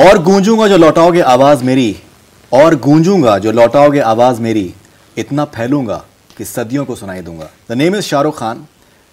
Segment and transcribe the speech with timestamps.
[0.00, 1.96] और गूंजूँगा जो लौटाओगे आवाज़ मेरी
[2.52, 4.62] और गूंजूँगा जो लौटाओगे आवाज़ मेरी
[5.16, 5.96] इतना फैलूँगा
[6.36, 8.66] कि सदियों को सुनाई दूँगा। The name is Shahrukh Khan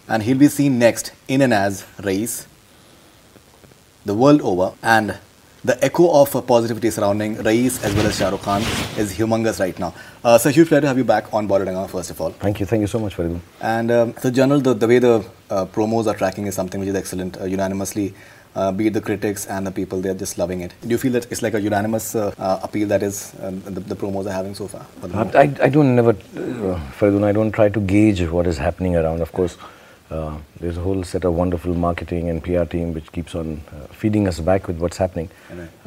[0.10, 2.40] and he be seen next in and as Raees
[4.06, 5.12] the world over and
[5.64, 8.64] the echo of positivity surrounding Raees as well as Shahrukh Khan
[9.00, 12.22] is humongous right now sir you flat have you back on border डंगा first of
[12.24, 16.16] all thank you thank you so much for and general the way the promos are
[16.16, 18.12] tracking is something which is excellent unanimously
[18.58, 20.74] uh, be it the critics and the people, they're just loving it.
[20.82, 23.80] Do you feel that it's like a unanimous uh, uh, appeal that is um, the,
[23.80, 24.84] the promos are having so far?
[25.00, 28.58] for the I, I don't never, uh, Faridoon, I don't try to gauge what is
[28.58, 29.22] happening around.
[29.22, 29.58] Of course,
[30.10, 33.86] uh, there's a whole set of wonderful marketing and PR team which keeps on uh,
[33.94, 35.30] feeding us back with what's happening.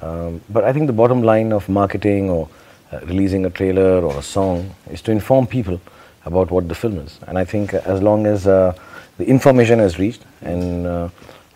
[0.00, 2.48] Um, but I think the bottom line of marketing or
[2.92, 5.80] uh, releasing a trailer or a song is to inform people
[6.24, 7.18] about what the film is.
[7.26, 8.74] And I think as long as uh,
[9.18, 10.86] the information has reached and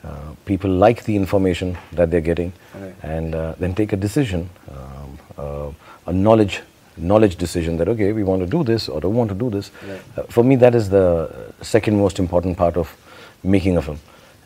[0.05, 2.95] uh, people like the information that they're getting Right.
[3.03, 5.71] and uh, then take a decision, um, uh,
[6.07, 6.63] a knowledge
[6.97, 9.71] knowledge decision that okay we want to do this or don't want to do this.
[9.89, 10.01] Right.
[10.17, 11.29] Uh, for me that is the
[11.61, 12.95] second most important part of
[13.43, 13.99] making a film.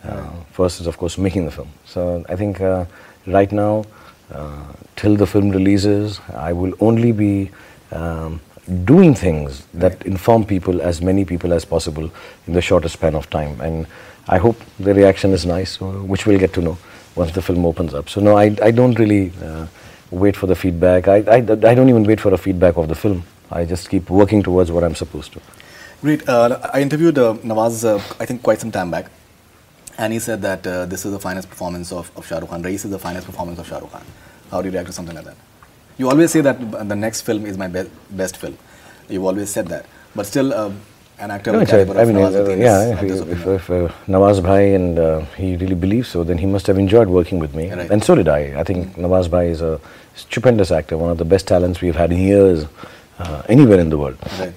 [0.04, 1.68] Uh, first is of course making the film.
[1.84, 2.84] So I think uh,
[3.26, 3.84] right now
[4.32, 7.50] uh, till the film releases I will only be
[7.92, 8.40] um,
[8.84, 12.10] doing things that inform people as many people as possible
[12.46, 13.86] in the shortest span of time and
[14.28, 16.78] I hope the reaction is nice uh, which we'll get to know
[17.14, 18.08] once the film opens up.
[18.08, 19.66] So no I, I don't really uh,
[20.10, 21.08] wait for the feedback.
[21.08, 21.40] I, I, I
[21.74, 23.24] don't even wait for a feedback of the film.
[23.50, 25.40] I just keep working towards what I'm supposed to.
[26.00, 26.28] Great.
[26.28, 29.10] Uh, I interviewed uh, Nawaz, uh, I think, quite some time back,
[29.96, 32.62] and he said that uh, this is the finest performance of, of Shah Rukh Khan.
[32.62, 34.04] Raees is the finest performance of Shah Rukh Khan.
[34.50, 35.36] How do you react to something like that?
[35.96, 38.56] You always say that the next film is my be- best film.
[39.08, 40.52] You've always said that, but still,
[41.18, 43.88] an actor No, caliber I of mean, Nawaz uh, yeah, if, this if, if uh,
[44.06, 47.54] Nawaz Bhai and uh, he really believes so, then he must have enjoyed working with
[47.54, 47.70] me.
[47.72, 47.90] Right.
[47.90, 48.60] And so did I.
[48.60, 49.80] I think Nawaz Bhai is a
[50.14, 52.66] stupendous actor, one of the best talents we've had in years,
[53.18, 54.18] uh, anywhere in the world.
[54.38, 54.54] Right.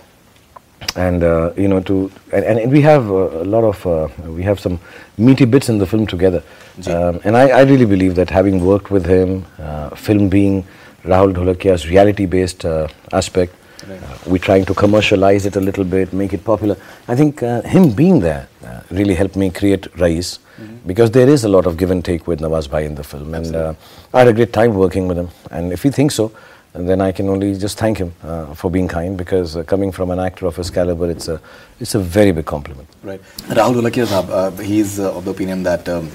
[0.96, 4.60] and uh, you know to and, and we have a lot of uh, we have
[4.60, 4.80] some
[5.18, 6.44] meaty bits in the film together
[6.88, 10.66] um, and I, I really believe that having worked with him uh, film being
[11.04, 13.56] Rahul Dholakia's reality based uh, aspect
[13.88, 14.04] Right.
[14.04, 16.78] uh, we're trying to commercialize it a little bit make it popular
[17.08, 20.40] I think uh, him being there uh, really helped me create Raees
[20.86, 23.34] because there is a lot of give and take with Nawaz Bhai in the film
[23.34, 23.74] and uh,
[24.14, 26.32] I had a great time working with him and if he thinks so
[26.74, 30.10] then I can only just thank him uh, for being kind because uh, coming from
[30.12, 31.42] an actor of his caliber, it's a,
[31.80, 32.88] it's a very big compliment.
[33.04, 33.22] Right.
[33.50, 36.10] Rahul Dholakia, sahab, uh, he's of the opinion that um,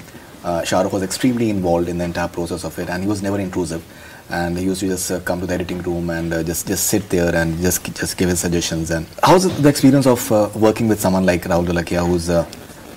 [0.63, 3.39] Shah Rukh was extremely involved in the entire process of it and he was never
[3.39, 3.83] intrusive.
[4.29, 6.87] And he used to just uh, come to the editing room and uh, just, just
[6.87, 8.91] sit there and just, just give his suggestions.
[8.91, 12.45] And how's the experience of uh, working with someone like Rahul Dholakia who's, uh,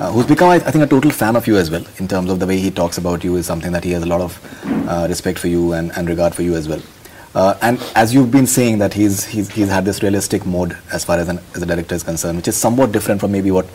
[0.00, 2.30] uh, who's become, I, I think, a total fan of you as well in terms
[2.30, 4.88] of the way he talks about you is something that he has a lot of
[4.88, 6.82] uh, respect for you and, and regard for you as well.
[7.62, 11.16] And as you've been saying that he's, he's, he's had this realistic mode as far
[11.16, 13.68] as, an, as a director is concerned, which is somewhat different from maybe what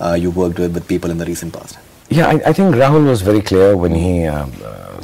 [0.00, 1.78] uh, you worked with with people in the recent past.
[2.08, 4.26] Yeah, I, I think Rahul was very clear when he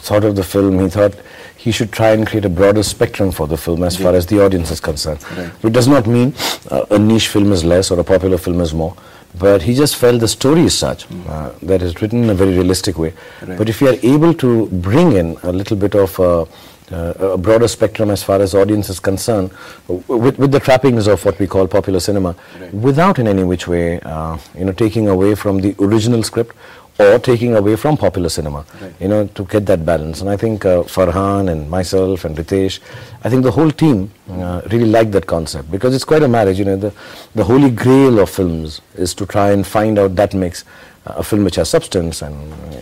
[0.00, 0.78] thought of the film.
[0.78, 1.14] He thought
[1.58, 4.42] he should try and create a broader spectrum for the film as far as the
[4.44, 5.20] audience is concerned.
[5.36, 5.50] Right.
[5.64, 6.32] It does not mean
[6.70, 8.94] uh, a niche film is less or a popular film is more.
[9.38, 12.52] But he just felt the story is such uh, that is written in a very
[12.56, 13.12] realistic way.
[13.46, 13.58] Right.
[13.58, 16.46] But if you are able to bring in a little bit of uh,
[16.90, 19.50] uh, a broader spectrum as far as audience is concerned,
[19.88, 22.72] with, with the trappings of what we call popular cinema, Right.
[22.72, 26.56] without in any which way, uh, you know, taking away from the original script
[27.00, 28.92] or taking away from popular cinema, Right.
[29.00, 30.20] you know, to get that balance.
[30.20, 32.80] And I think uh, Farhan and myself and Ritesh,
[33.22, 36.58] I think the whole team uh, really liked that concept because it's quite a marriage,
[36.58, 36.92] you know, the,
[37.36, 40.64] the holy grail of films is to try and find out that mix.
[41.06, 42.34] uh, A film which has substance and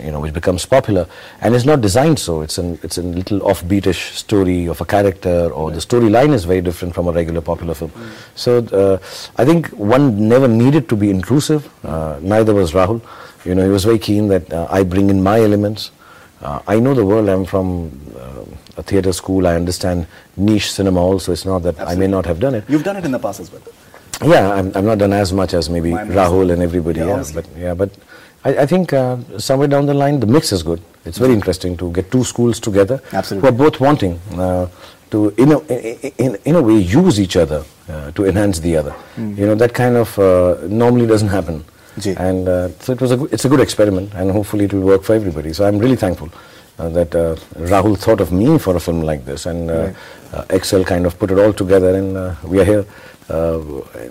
[0.05, 1.03] you know which becomes popular,
[1.41, 2.33] and it's not designed so.
[2.45, 6.63] It's an it's a little offbeatish story of a character, or the storyline is very
[6.67, 7.91] different from a regular popular film.
[8.43, 8.51] So
[8.81, 8.97] uh,
[9.41, 11.61] I think one never needed to be intrusive.
[11.85, 12.99] Uh, neither was Rahul.
[13.47, 15.91] You know, he was very keen that uh, I bring in my elements.
[16.41, 17.29] Uh, I know the world.
[17.29, 17.67] I'm from
[18.15, 18.43] uh,
[18.81, 19.47] a theatre school.
[19.47, 20.05] I understand
[20.35, 21.31] niche cinema also.
[21.31, 22.65] It's not that I may not have done it.
[22.67, 23.61] You've done it in the past as well.
[24.21, 27.31] Yeah, I'm, I'm not done as much as maybe Rahul and everybody Yeah, else.
[27.31, 27.91] But yeah, but
[28.43, 30.81] I, I think uh, somewhere down the line, the mix is good.
[31.05, 33.49] It's very interesting to get two schools together Absolutely.
[33.49, 34.67] who are both wanting uh,
[35.11, 35.59] to, in a,
[36.21, 38.93] in, in a way, use each other uh, to enhance the other.
[39.17, 41.63] You know, that kind of uh, normally doesn't happen.
[42.17, 45.03] And uh, so it was a, it's a good experiment, and hopefully it will work
[45.03, 45.53] for everybody.
[45.53, 46.29] So I'm really thankful.
[46.79, 47.35] Uh, that uh,
[47.71, 49.95] Rahul thought of me for a film like this, and Right.
[50.51, 52.85] Excel kind of put it all together, and uh, we are here.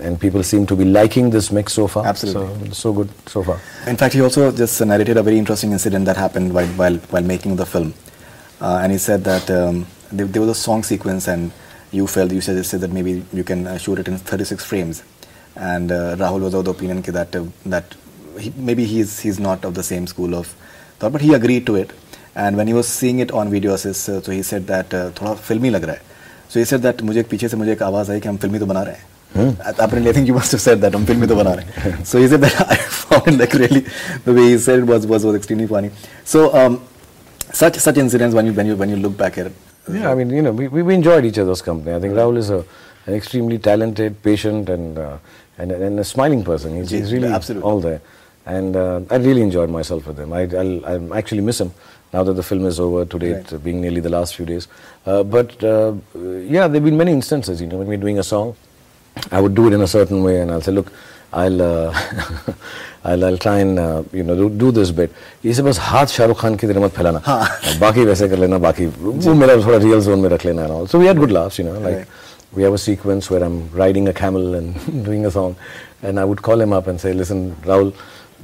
[0.03, 2.05] And people seem to be liking this mix so far.
[2.07, 2.69] Absolutely.
[2.69, 3.59] So, so good so far.
[3.87, 7.23] In fact, he also just narrated a very interesting incident that happened while while, while
[7.23, 7.95] making the film.
[8.61, 11.53] uh, and he said that um, there, there was a song sequence, and
[11.93, 15.03] you felt you suggested that maybe you can uh, shoot it in 36 frames,
[15.56, 17.96] and uh, Rahul was of the opinion ki that uh, that
[18.40, 20.48] he, maybe he's he's not of the same school of
[21.00, 21.92] thought, but he agreed to it.
[22.36, 25.12] And when he was seeing it on video assist, uh, so he said that uh,
[25.12, 26.02] थोड़ा फिल्मी लग रहा है.
[26.50, 28.60] So he said that मुझे एक पीछे से मुझे एक आवाज़ आई कि हम फिल्मी
[28.60, 29.08] तो बना रहे हैं.
[29.80, 32.06] Apparently, I think you must have said that हम फिल्मी तो बना रहे हैं.
[32.06, 33.86] So he said that I found it like really
[34.26, 35.92] the way he said it was was was extremely funny.
[36.24, 36.82] So um,
[37.54, 39.54] such such incidents when you when you when you look back at it.
[39.90, 41.96] Yeah, I mean, you know, we, we enjoyed each other's company.
[41.96, 42.64] I think Rahul is a,
[43.08, 45.18] an extremely talented, patient, and, uh,
[45.58, 46.76] and and a smiling person.
[46.76, 47.70] He's, Ji, he's really absolutely.
[47.70, 48.02] all there,
[48.46, 50.34] and uh, I really enjoyed myself with him.
[50.34, 51.72] I I'll, I'll actually miss him
[52.14, 53.52] now that the film is over today, Right.
[53.54, 54.68] it being nearly the last few days.
[55.06, 55.94] Uh, but uh,
[56.58, 57.62] yeah, there've been many instances.
[57.62, 58.56] You know, when we're doing a song,
[59.32, 60.92] I would do it in a certain way, and I'll say, look,
[61.34, 61.94] I'll uh,
[63.04, 65.12] I'll, I'll try and uh, you know do, do this bit.
[65.46, 67.22] ये से बस हाथ शाहरुख खान की तरह मत फैलाना
[67.80, 70.88] बाकी वैसे कर लेना बाकी वो मेरा थोड़ा real zone में रख लेना and all.
[70.88, 71.80] So we had good laughs, you know.
[71.80, 72.08] Like Right.
[72.56, 74.76] we have a sequence where I'm riding a camel and
[75.06, 75.56] doing a song,
[76.04, 77.94] and I would call him up and say, listen, Rahul.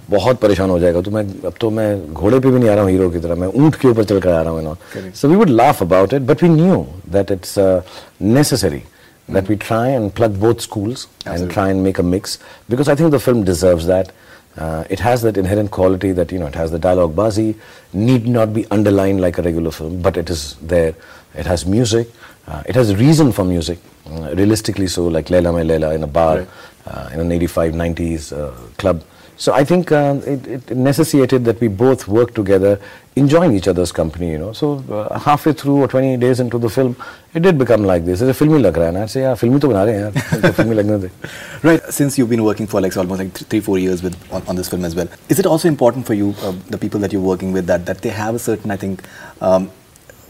[0.09, 2.83] बहुत परेशान हो जाएगा तो मैं अब तो मैं घोड़े पे भी नहीं आ रहा
[2.83, 5.15] हूँ हीरो की तरह मैं ऊंट के ऊपर चल कर आ रहा हूँ Correct.
[5.17, 6.77] so we would laugh about it, but we knew
[7.15, 7.81] that it's uh,
[8.19, 8.83] necessary
[9.27, 11.53] that we try and plug both schools and Absolutely.
[11.53, 12.37] try and make a mix
[12.69, 14.13] because I think the film deserves that.
[14.57, 17.49] Uh, it has that inherent quality that you know it has the dialogue bazi
[17.93, 20.95] need not be underlined like a regular film, but it is there.
[21.35, 22.07] It has music.
[22.46, 23.78] Uh, it has a reason for music,
[24.10, 26.48] uh, realistically so, like Laila Main Laila in a bar, right.
[26.86, 29.02] uh, in an 85, 90s uh, club.
[29.36, 32.78] So I think um, it, it, necessitated that we both work together,
[33.16, 34.52] enjoying each other's company, you know.
[34.52, 36.96] So uh, halfway through or 20 days into the film,
[37.34, 38.20] it did become like this.
[38.20, 41.10] It's a filmy lag raha and I'd say, yeah, filmy to lagna.
[41.64, 44.54] Right, since you've been working for like almost like three, four years with on, on
[44.54, 47.22] this film as well, is it also important for you, uh, the people that you're
[47.22, 49.02] working with, that, that they have a certain, I think,
[49.40, 49.70] um,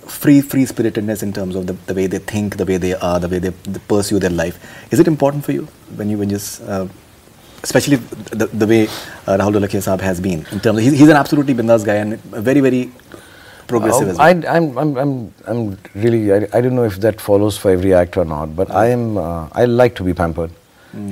[0.06, 3.20] free free spiritedness in terms of the, the way they think, the way they are,
[3.20, 4.58] the way they, they pursue their life?
[4.92, 6.86] Is it important for you when you when just uh,
[7.62, 11.08] especially the, the way uh, Rahul Dholakia Saab has been in terms of, he's, he's
[11.08, 12.90] an absolutely bindas guy and very very
[13.68, 14.56] progressive as Oh, I, well.
[14.56, 18.20] I'm, I'm, I'm, I'm really, I, I don't know if that follows for every actor
[18.20, 20.50] or not, but I am, uh, I like to be pampered.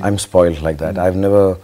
[0.02, 0.98] I'm spoiled like that.
[0.98, 1.56] I've never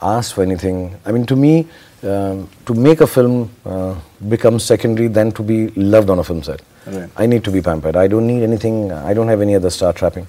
[0.00, 0.98] asked for anything.
[1.04, 1.66] I mean, to me,
[2.02, 3.94] um, to make a film uh,
[4.28, 6.62] becomes secondary than to be loved on a film set.
[6.86, 7.10] Right.
[7.16, 7.96] I need to be pampered.
[7.96, 10.26] I don't need anything, I don't have any other star trapping.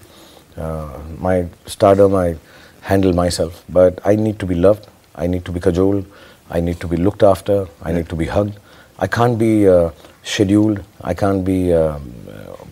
[0.57, 2.35] Uh, my stardom, I
[2.81, 4.87] handle myself, but I need to be loved.
[5.15, 6.05] I need to be cajoled.
[6.49, 7.67] I need to be looked after.
[7.83, 8.57] I need to be hugged.
[8.97, 9.91] I can't be uh,
[10.23, 10.83] scheduled.
[11.01, 11.99] I can't be uh,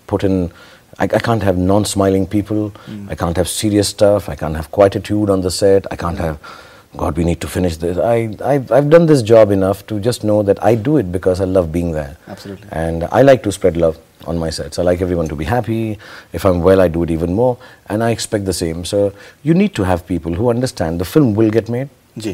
[0.07, 0.51] put in.
[0.99, 2.73] I, I can't have non-smiling people.
[3.09, 4.27] I can't have serious stuff.
[4.27, 5.85] I can't have quietude on the set.
[5.91, 6.39] I can't have.
[6.97, 7.97] God, we need to finish this.
[7.97, 11.39] I, I've, I've done this job enough to just know that I do it because
[11.41, 12.17] I love being there.
[12.27, 12.67] Absolutely.
[12.71, 14.79] And I like to spread love on my sets.
[14.79, 15.99] I like everyone to be happy.
[16.33, 17.57] If I'm well, I do it even more.
[17.87, 18.83] And I expect the same.
[18.85, 19.13] So
[19.43, 21.89] you need to have people who understand the film will get made.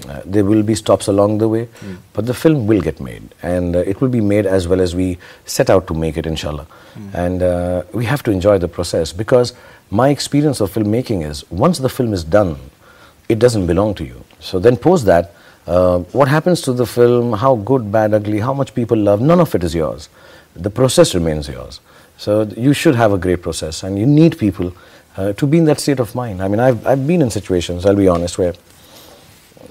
[0.08, 1.68] Uh, there will be stops along the way,
[2.14, 3.36] but the film will get made.
[3.44, 6.26] And uh, it will be made as well as we set out to make it,
[6.26, 6.66] inshallah.
[7.14, 9.54] And uh, we have to enjoy the process because
[9.92, 12.56] my experience of filmmaking is once the film is done,
[13.30, 14.24] it doesn't belong to you.
[14.40, 15.34] So then, post that,
[15.66, 19.40] uh, what happens to the film, how good, bad, ugly, how much people love, none
[19.40, 20.10] of it is yours.
[20.56, 21.80] The process remains yours.
[22.18, 24.74] So you should have a great process, and you need people
[25.18, 26.42] uh, to be in that state of mind.
[26.42, 28.54] I mean, I've, I've been in situations, I'll be honest, where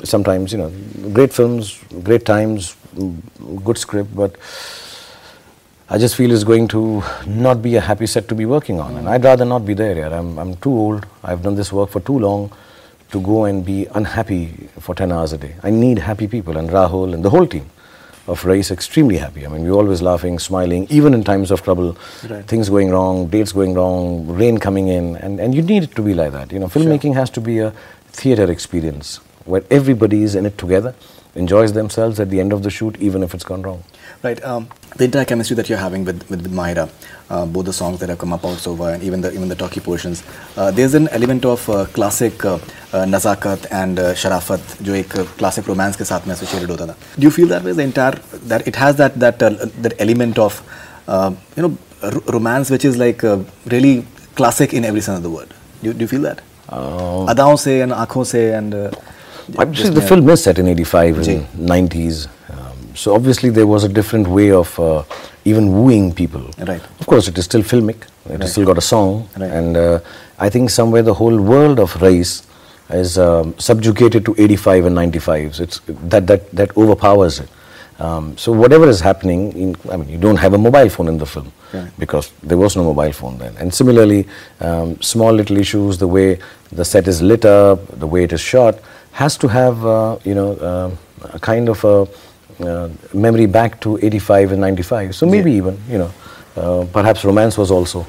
[0.03, 0.73] sometimes, you know,
[1.13, 4.37] great films, great times, mm, good script, but
[5.91, 8.97] I just feel it's going to not be a happy set to be working on.
[8.97, 9.97] And I'd rather not be there.
[9.97, 10.19] Yeah.
[10.19, 11.07] I'm, I'm too old.
[11.23, 12.51] I've done this work for too long
[13.13, 14.47] to go and be unhappy
[14.81, 15.55] for 10 hours a day.
[15.63, 17.71] I need happy people, and Rahul and the whole team
[18.27, 19.45] of Raees extremely happy.
[19.45, 21.97] I mean, we're always laughing, smiling, even in times of trouble,
[22.29, 22.45] Right.
[22.47, 26.03] things going wrong, dates going wrong, rain coming in, and, and you need it to
[26.03, 26.53] be like that.
[26.53, 27.73] You know, filmmaking has to be a
[28.13, 30.95] theater experience where everybody is in it together,
[31.35, 33.83] enjoys themselves at the end of the shoot, even if it's gone wrong
[34.24, 34.44] Right.
[34.44, 36.90] Um, the entire chemistry that you're having with with, with Mahira,
[37.30, 39.56] uh, both the songs that have come up also, uh, and even the even the
[39.56, 40.24] talkie portions,
[40.58, 45.16] uh, there's an element of uh, classic uh, uh, nazakat and uh, sharafat, जो एक
[45.20, 46.96] uh, classic romance के साथ में associated होता था.
[47.18, 47.74] Do you feel that way?
[47.74, 48.16] The entire
[48.54, 49.52] that it has that that uh,
[49.88, 50.62] that element of
[51.08, 53.38] uh, you know r- romance which is like uh,
[53.76, 55.54] really classic in every sense of the word.
[55.84, 56.42] Do, you- do you feel that?
[56.70, 58.90] Uh, अदाओं से and आँखों से and uh,
[59.60, 61.36] Actually, just the में- film is set in 85 Ji.
[61.36, 62.28] and 90s.
[62.95, 65.03] so obviously there was a different way of uh,
[65.45, 66.43] even wooing people.
[66.59, 66.83] Right.
[67.01, 68.03] Of course, it is still filmic.
[68.03, 68.41] It Right.
[68.41, 69.29] has still got a song.
[69.37, 69.51] Right.
[69.51, 70.01] And uh,
[70.39, 72.47] I think somewhere the whole world of Raees
[72.91, 75.61] is um, subjugated to 85 and 95s.
[75.61, 77.49] It's that, that, that overpowers it.
[77.99, 81.19] Um, so whatever is happening, in, I mean, you don't have a mobile phone in
[81.19, 81.91] the film Right.
[81.99, 83.55] because there was no mobile phone then.
[83.59, 84.27] And similarly,
[84.61, 86.39] um, small little issues, the way
[86.73, 88.79] the set is lit up, the way it is shot,
[89.13, 90.99] has to have uh, you know um
[91.35, 92.07] a kind of a
[93.13, 95.15] memory back to 85 and 95.
[95.15, 95.57] So maybe Yeah.
[95.59, 96.11] even you know,
[96.57, 98.07] uh, perhaps romance was also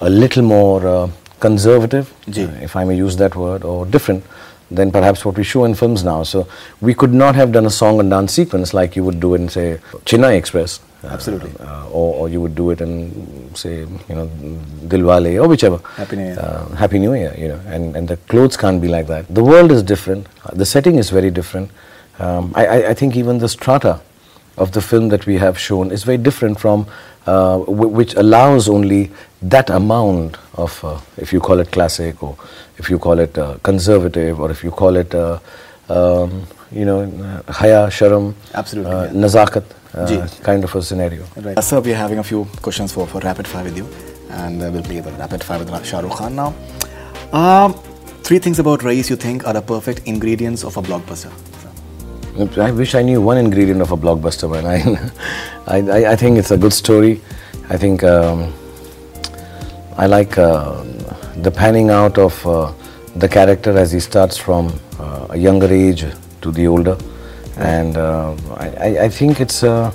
[0.00, 1.08] a little more uh,
[1.40, 4.24] conservative, uh, if I may use that word, or different
[4.70, 6.22] than perhaps what we show in films now.
[6.22, 6.46] So
[6.80, 9.48] we could not have done a song and dance sequence like you would do in,
[9.48, 10.78] say, Chennai Express.
[11.02, 11.50] uh, Absolutely.
[11.58, 14.30] Uh, or, or you would do it in, say, you know,
[14.86, 15.78] Dilwale or whichever.
[15.96, 16.38] Happy New Year.
[16.38, 19.26] Uh, Happy New Year, you know, and, and the clothes can't be like that.
[19.34, 20.26] The world is different.
[20.44, 21.70] Uh, The setting is very different.
[22.20, 24.00] Um, I, I, I think even the strata
[24.58, 26.86] of the film that we have shown is very different from
[27.26, 29.10] uh, w- which allows only
[29.42, 32.36] that amount of, uh, if you call it classic or
[32.78, 35.38] if you call it uh, conservative or if you call it, uh,
[35.88, 39.10] um, you know, uh, haya, sharam, Absolutely, uh, yeah.
[39.12, 39.64] nazakat
[40.42, 41.24] kind of a scenario.
[41.36, 41.62] Right.
[41.64, 43.88] Sir, we are having a few questions for, for rapid fire with you,
[44.30, 46.54] and uh, we'll play the rapid fire with Shah Rukh Khan now.
[47.32, 47.74] Um,
[48.22, 51.32] three things about Raees you think are the perfect ingredients of a blockbuster.
[52.58, 55.12] I wish I knew one ingredient of a blockbuster, man.
[55.66, 57.20] I, I, I- think it's a good story.
[57.68, 58.52] I think um,
[59.96, 60.82] I like uh,
[61.42, 62.72] the panning out of uh,
[63.16, 66.04] the character as he starts from uh, a younger age
[66.42, 66.96] to the older,
[67.56, 69.92] and uh, I, I- think it's uh,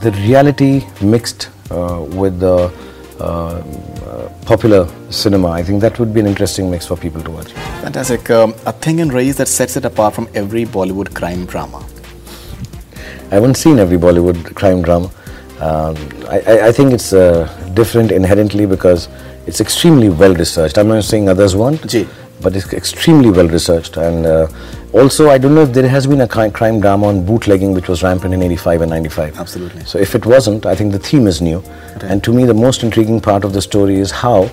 [0.00, 2.70] the reality mixed uh, with the
[4.46, 5.48] popular cinema.
[5.50, 7.52] I think that would be an interesting mix for people to watch.
[7.82, 8.30] Fantastic.
[8.30, 11.84] Um, a thing in Raees that sets it apart from every Bollywood crime drama.
[13.30, 15.10] I haven't seen every Bollywood crime drama.
[15.60, 15.96] Um,
[16.28, 19.08] I, I, I think it's uh, different inherently because
[19.46, 20.78] it's extremely well researched.
[20.78, 21.90] I'm not saying others won't,
[22.40, 23.96] but it's extremely well researched.
[23.96, 24.48] And uh,
[24.92, 28.02] also, I don't know if there has been a crime drama on bootlegging which was
[28.02, 29.38] rampant in 85 and 95.
[29.38, 29.84] Absolutely.
[29.84, 31.62] So if it wasn't, I think the theme is new.
[32.02, 34.44] And to me, the most intriguing part of the story is how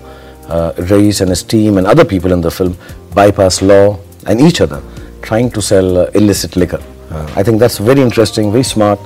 [0.50, 2.78] uh, Raees and his team and other people in the film
[3.14, 4.82] bypass law and each other,
[5.22, 6.84] trying to sell uh, illicit liquor.
[7.12, 9.00] Uh, I think that's very interesting, very smart,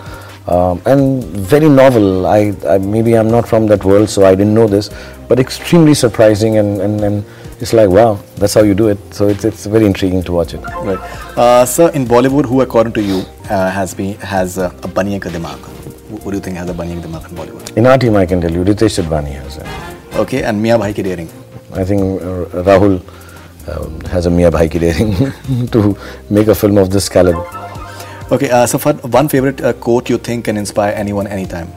[0.47, 2.25] um, and very novel.
[2.25, 4.89] I, I maybe I'm not from that world, so I didn't know this,
[5.27, 7.25] but extremely surprising, and, and, and
[7.59, 8.97] it's like wow, that's how you do it.
[9.13, 10.61] So it's it's very intriguing to watch it.
[10.61, 10.97] Right.
[11.37, 15.21] Uh, sir, in Bollywood, who according to you uh, has been has uh, a baniya
[15.21, 15.59] ka dimag?
[16.09, 17.77] Who who do you think has a baniya ka dimag in Bollywood?
[17.77, 19.57] In our team, I can tell you, Ritesh Sidhwani has.
[19.57, 20.15] it.
[20.15, 21.29] Okay, and Mia Bhai ki daring.
[21.73, 23.01] I think uh, Rahul
[23.67, 25.15] um, has a Mia Bhai ki daring
[25.75, 25.97] to
[26.29, 27.68] make a film of this caliber.
[28.31, 31.67] Okay, uh, so for one favorite uh, quote you think can inspire anyone anytime.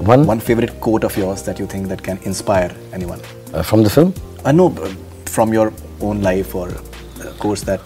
[0.00, 3.20] One, One favorite quote of yours that you think that can inspire anyone.
[3.54, 4.14] uh, from the film.
[4.44, 4.88] Uh, no, uh,
[5.26, 7.80] from your own life or uh, course that.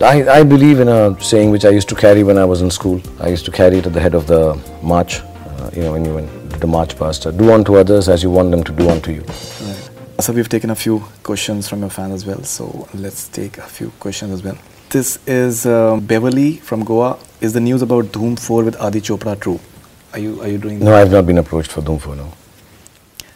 [0.00, 2.70] I, I believe in a saying which I used to carry when I was in
[2.70, 3.02] school.
[3.18, 5.20] I used to carry it at the head of the march.
[5.20, 8.30] Uh, you know, when you went the march past, uh, do unto others as you
[8.30, 9.22] want them to do unto you.
[9.22, 9.90] Right.
[10.20, 12.42] So we've taken a few questions from your fans as well.
[12.44, 14.56] So let's take a few questions as well.
[14.90, 17.16] This is um, Beverly from Goa.
[17.40, 19.60] Is the news about Dhoom 4 with Adi Chopra true?
[20.12, 22.32] Are you are you doing No, I have not been approached for Dhoom 4 no.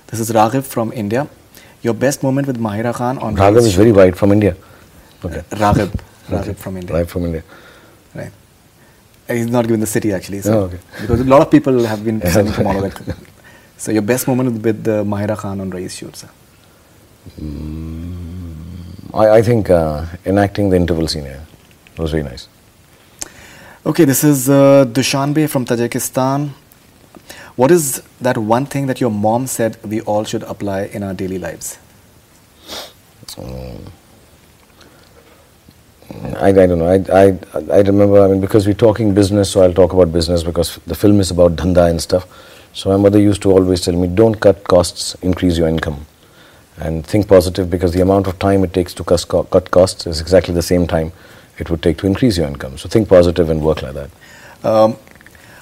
[0.09, 1.29] This is Raghav from India.
[1.83, 4.57] Your best moment with Mahira Khan on Raghav is very wide from India.
[5.25, 5.43] Okay.
[5.51, 5.95] Raghav,
[6.29, 6.97] Raghav from India.
[6.97, 7.45] Right from India.
[8.15, 8.33] Right.
[9.29, 10.41] Uh, He's not given the city actually.
[10.41, 10.81] So Oh, okay.
[11.03, 13.17] Because a lot of people have been sending from all over.
[13.77, 16.31] So your best moment with, with uh, Mahira Khan on Raees shoot, sir.
[19.15, 21.47] I, I think uh, enacting the interval scene here
[21.97, 22.49] was very nice.
[23.87, 26.51] Okay, this is uh, Dushanbe from Tajikistan.
[27.55, 31.15] What is that one thing that your mom said we all should apply in our
[31.15, 31.79] daily lives?
[36.37, 36.89] I, I don't know.
[36.89, 37.39] I, I,
[37.73, 40.95] I remember, I mean, because we're talking business, so I'll talk about business because the
[40.95, 42.27] film is about dhanda and stuff.
[42.73, 46.05] So my mother used to always tell me, don't cut costs, increase your income.
[46.79, 50.53] And think positive because the amount of time it takes to cut costs is exactly
[50.55, 51.13] the same time
[51.59, 52.79] it would take to increase your income.
[52.79, 54.11] So think positive and work like that.
[54.65, 54.97] Um,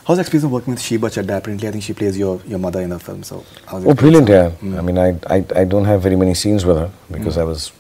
[0.07, 1.37] how's the experience of working with Sheeba Chaddha?
[1.37, 3.23] Apparently, I think she plays your, your mother in the film.
[3.25, 4.47] So how's Oh, brilliant, yeah.
[4.49, 4.79] experience?
[4.79, 7.73] I mean, I, I, I don't have very many scenes with her because I was,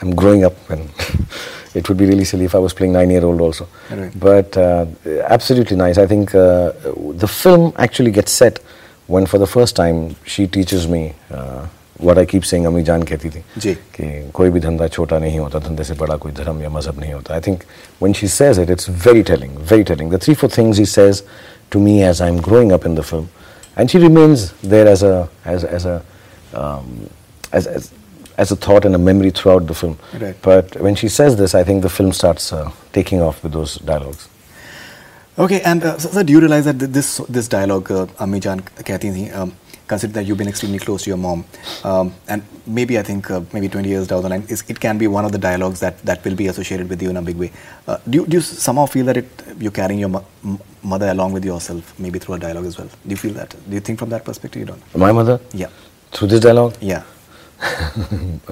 [0.00, 0.88] I'm growing up and
[1.74, 3.66] it would be really silly if I was playing nine-year-old also.
[3.90, 4.12] Right.
[4.20, 4.86] But uh,
[5.24, 5.98] absolutely nice.
[5.98, 6.72] I think uh,
[7.14, 8.60] the film actually gets set
[9.08, 11.66] when for the first time she teaches me uh,
[12.04, 15.38] what I keep saying अम्मी जान कहती थी जी कि कोई भी धंधा छोटा नहीं
[15.38, 17.62] होता धंधे से बड़ा कोई धर्म या मज़हब नहीं होता I think
[18.02, 21.22] when she says it it's very telling very telling the three four things he says
[21.72, 23.26] to me as I am growing up in the film
[23.78, 25.98] and she remains there as a as as a
[27.56, 27.90] as as
[28.42, 29.98] as a thought and a memory throughout the film.
[30.18, 30.36] Right.
[30.42, 33.76] But when she says this, I think the film starts uh, taking off with those
[33.76, 34.28] dialogues.
[35.38, 38.60] Okay, and uh, so, so do you realize that this this dialogue uh, Ammi Jan
[38.60, 39.52] Kathy um,
[39.92, 41.44] consider that you've been extremely close to your mom,
[41.84, 42.42] um, and
[42.78, 45.32] maybe I think uh, maybe 20 years down the line, it can be one of
[45.36, 47.50] the dialogues that, that will be associated with you in a big way.
[47.86, 50.24] Uh, do, you, do you somehow feel that it you're carrying your mo-
[50.82, 52.88] mother along with yourself, maybe through a dialogue as well?
[53.06, 53.50] Do you feel that?
[53.68, 54.96] Do you think from that perspective you don't?
[55.06, 55.40] My mother?
[55.52, 55.68] Yeah,
[56.12, 56.76] Through this dialogue?
[56.92, 57.02] yeah.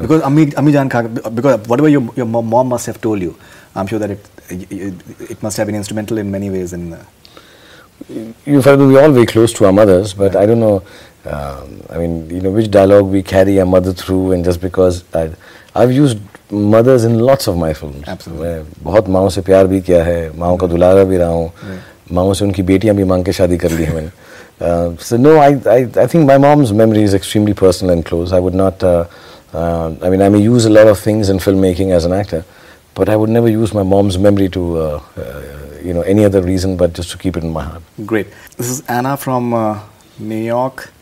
[0.03, 3.37] because Ammi, Ammi Jaan Kha, because whatever your, your mom must have told you,
[3.75, 4.95] I'm sure that it, it,
[5.31, 6.93] it must have been instrumental in many ways in.
[6.93, 7.05] Uh,
[8.46, 10.84] you felt we all very close to our mothers, but I don't know.
[11.26, 15.04] Um, I mean, you know, which dialogue we carry our mother through, and just because
[15.14, 15.32] I,
[15.74, 16.20] I've used
[16.52, 18.04] mothers in lots of my films.
[18.08, 18.46] Absolutely.
[18.46, 21.52] मैं बहुत माओ से प्यार भी किया है माओ का दुलारा भी रहा हूँ
[22.14, 24.12] माओ से उनकी बेटियां भी मांग के शादी कर ली है मैंने
[24.62, 28.32] uh, so no I, I I think my mom's memory is extremely personal and close
[28.32, 29.06] I would not uh,
[29.54, 32.46] uh, I mean I may use a lot of things in filmmaking as an actor
[32.94, 35.42] but I would never use my mom's memory to uh, uh,
[35.85, 38.29] you know any other reason but just to keep it in my heart Great.
[38.57, 39.81] This is Anna from uh,
[40.19, 40.93] New York.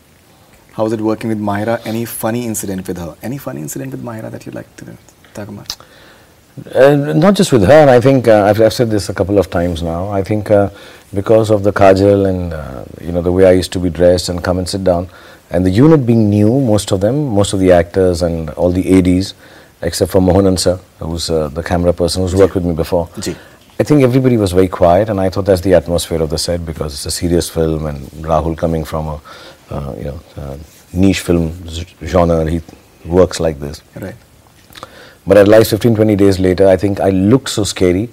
[0.73, 1.85] How's it working with Mahira?
[1.85, 3.15] Any funny incident with her?
[3.21, 4.97] Any funny incident with Mahira that you'd like to
[5.33, 5.75] talk about?
[6.73, 9.49] Uh, not just with her, I think uh, I've, I've said this a couple of
[9.49, 10.09] times now.
[10.09, 10.69] I think uh,
[11.13, 14.29] because of the kajal and uh, you know the way I used to be dressed
[14.29, 15.09] and come and sit down,
[15.51, 18.85] and the unit being new, most of them, most of the actors and all the
[18.97, 19.33] ADs,
[19.81, 23.09] except for Mohan sir, who's uh, the camera person who's worked with me before.
[23.19, 23.35] Ji.
[23.79, 26.65] I think everybody was very quiet, and I thought that's the atmosphere of the set
[26.65, 29.21] because it's a serious film, and Rahul coming from a
[29.71, 30.57] uh, you know uh,
[30.91, 31.53] niche film
[32.03, 32.61] genre, he
[33.05, 33.81] works like this.
[33.95, 34.15] Right.
[35.25, 38.09] But at realized 15, 20 days later, I think I looked so scary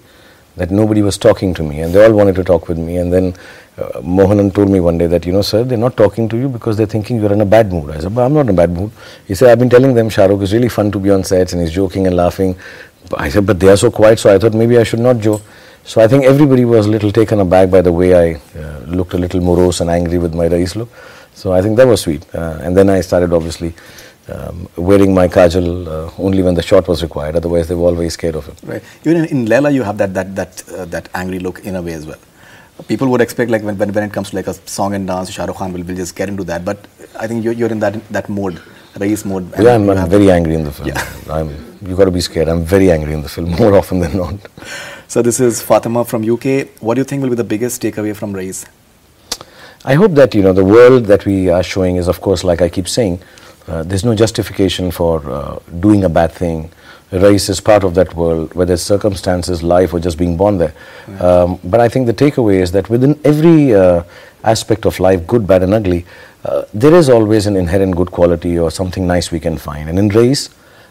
[0.57, 2.97] that nobody was talking to me and they all wanted to talk with me.
[2.97, 3.35] And then
[3.77, 6.49] uh, Mohanan told me one day that, you know, sir, they're not talking to you
[6.49, 7.91] because they're thinking you're in a bad mood.
[7.91, 8.91] I said, but I'm not in a bad mood.
[9.27, 11.61] He said, I've been telling them Shahrukh is really fun to be on sets and
[11.61, 12.57] he's joking and laughing.
[13.17, 15.43] I said, but they are so quiet, so I thought maybe I should not joke.
[15.85, 19.15] So I think everybody was a little taken aback by the way I uh, looked
[19.15, 20.89] a little morose and angry with my Raees look.
[21.35, 22.27] So I think that was sweet.
[22.35, 23.75] Uh, and then I started obviously
[24.29, 27.37] um, wearing my kajal uh, only when the shot was required.
[27.37, 28.59] Otherwise, they were always scared of it.
[28.65, 28.83] Right.
[29.05, 31.83] Even in, in Leela, you have that that that uh, that angry look in a
[31.83, 32.19] way as well.
[32.89, 35.31] People would expect like when, when when it comes to like a song and dance,
[35.31, 36.65] Shah Rukh Khan will, will just get into that.
[36.65, 36.79] But
[37.19, 38.61] I think you're, you're in that that mode,
[38.99, 39.53] Raees mode.
[39.59, 40.89] Yeah, I'm, I'm very angry in the film.
[40.89, 41.13] Yeah.
[41.31, 41.49] I'm,
[41.87, 42.49] you got to be scared.
[42.49, 44.35] I'm very angry in the film more often than not.
[45.09, 46.69] So this is Fatima from UK.
[46.81, 48.67] What do you think will be the biggest takeaway from Raees?
[49.85, 52.61] I hope that you know the world that we are showing is, of course, like
[52.61, 53.21] I keep saying,
[53.69, 56.71] uh, there's no justification for uh, doing a bad thing.
[57.13, 60.75] Raees is part of that world, whether it's circumstances, life, or just being born there.
[61.21, 64.03] Um, but I think the takeaway is that within every uh,
[64.43, 66.05] aspect of life, good, bad, and ugly,
[66.47, 69.89] uh, there is always an inherent good quality or something nice we can find.
[69.91, 70.43] And in Raees,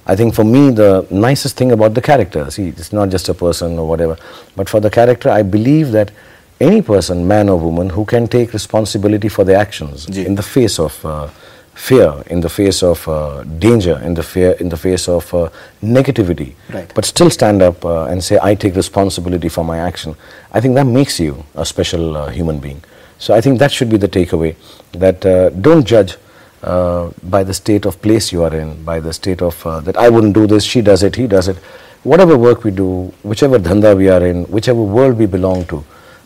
[0.05, 3.33] I think for me, the nicest thing about the character, see, it's not just a
[3.33, 4.15] person or whatever,
[4.55, 6.11] but for the character, I believe that
[6.59, 10.25] any person, man or woman, who can take responsibility for their actions Ji.
[10.25, 11.27] in the face of uh,
[11.73, 15.49] fear, in the face of uh, danger, in the fear, in the face of uh,
[15.83, 16.89] negativity, Right.
[16.95, 20.15] but still stand up uh, and say, "I take responsibility for my action."
[20.53, 22.81] I think that makes you a special uh, human being.
[23.17, 24.55] So I think that should be the takeaway:
[24.93, 26.17] that uh, don't judge
[26.63, 29.97] uh, by the state of place you are in, by the state of uh, that
[29.97, 31.57] I wouldn't do this, she does it, he does it.
[32.03, 35.83] Whatever work we do, whichever dhanda we are in, whichever world we belong to,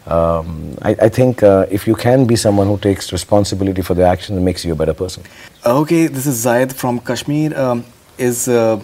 [0.08, 4.08] um, I, I think uh, if you can be someone who takes responsibility for their
[4.08, 5.24] actions, it makes you a better person.
[5.66, 7.58] Okay, this is Zayed from Kashmir.
[7.58, 7.86] Um,
[8.18, 8.82] is uh,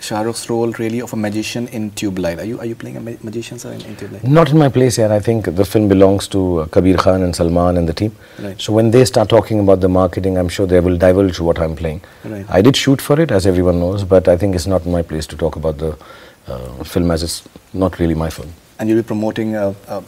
[0.00, 2.38] Shah Rukh's role really of a magician in Tube Light?
[2.38, 4.24] Are you are you playing a ma- magician sir in, in Tube Light?
[4.24, 5.10] Not in my place yet.
[5.10, 8.14] I think the film belongs to uh, Kabir Khan and Salman and the team.
[8.38, 8.60] Right.
[8.60, 11.74] So when they start talking about the marketing, I'm sure they will divulge what I'm
[11.74, 12.00] playing.
[12.24, 12.46] Right.
[12.48, 15.26] I did shoot for it, as everyone knows, but I think it's not my place
[15.26, 15.96] to talk about the
[16.46, 17.42] uh, film as it's
[17.74, 18.52] not really my film.
[18.78, 20.02] And you'll be promoting uh, uh,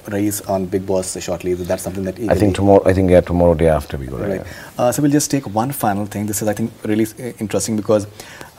[0.48, 1.54] on Bigg Boss shortly.
[1.54, 2.82] That's something that I think tomorrow.
[2.86, 4.18] I think yeah, tomorrow day after we go.
[4.18, 4.38] Right.
[4.38, 4.46] Right.
[4.78, 6.26] Uh, so we'll just take one final thing.
[6.26, 8.06] This is, I think, really uh, interesting because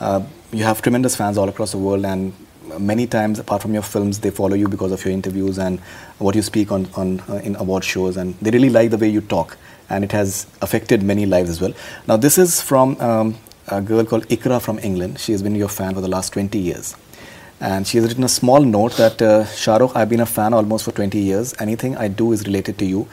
[0.00, 0.22] uh,
[0.52, 2.34] you have tremendous fans all across the world, and
[2.78, 5.80] many times, apart from your films, they follow you because of your interviews and
[6.18, 9.08] what you speak on, on uh, in award shows, and they really like the way
[9.08, 9.56] you talk,
[9.88, 11.72] and it has affected many lives as well.
[12.06, 15.18] Now, this is from um, a girl called Ikra from England.
[15.20, 16.96] She has been your fan for the last 20 years.
[17.62, 20.90] And she has written a small note that uh, I've been a fan almost for
[20.90, 21.54] 20 years.
[21.60, 23.06] Anything I do is related to you.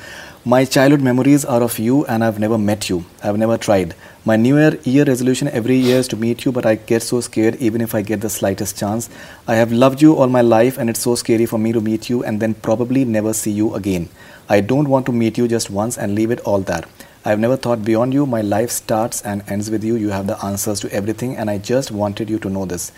[0.44, 3.06] My childhood memories are of you, and I've never met you.
[3.24, 3.94] I've never tried.
[4.26, 7.22] My New Year year resolution every year is to meet you, but I get so
[7.22, 9.08] scared even if I get the slightest chance.
[9.48, 12.10] I have loved you all my life, and it's so scary for me to meet
[12.10, 14.10] you and then probably never see you again.
[14.50, 16.86] I don't want to meet you just once and leave it all there.
[17.24, 18.26] I've never thought beyond you.
[18.26, 19.96] My life starts and ends with you.
[19.96, 22.92] You have the answers to everything, and I just wanted you to know this.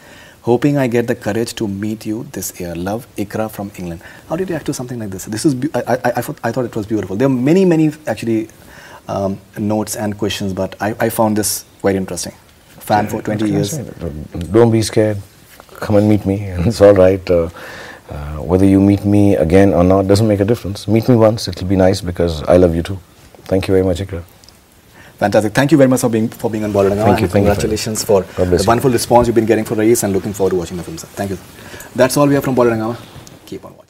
[0.43, 2.75] Hoping I get the courage to meet you this year.
[2.75, 4.01] Love, Ikra from England.
[4.27, 5.25] How did you react to something like this?
[5.25, 7.15] This is I, I, I, thought, I thought it was beautiful.
[7.15, 8.49] There are many, many actually
[9.07, 12.33] um, notes and questions, but I, I found this quite interesting.
[12.79, 14.49] Fan for 20 What can I years.
[14.51, 15.17] Don't be scared.
[15.75, 16.37] Come and meet me.
[16.67, 17.29] It's all right.
[17.29, 17.49] Uh,
[18.09, 20.87] uh, whether you meet me again or not doesn't make a difference.
[20.87, 21.47] Meet me once.
[21.47, 22.99] It'll be nice because I love you too.
[23.45, 24.23] Thank you very much, Ikra.
[25.21, 25.53] Fantastic.
[25.53, 26.87] Thank you very much for being for being on board.
[26.87, 27.27] Thank you, And thank you.
[27.39, 30.77] congratulations for the wonderful response you've been getting for Raees and looking forward to watching
[30.77, 30.97] the film.
[30.97, 31.07] sir.
[31.19, 31.37] Thank you.
[31.95, 32.97] That's all we have from Bollywood.
[33.45, 33.80] Keep on watching.